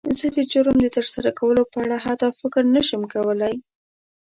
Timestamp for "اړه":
1.83-1.97